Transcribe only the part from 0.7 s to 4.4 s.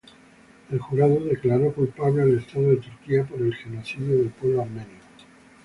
El jurado declaró culpable al estado de Turquía por el genocidio del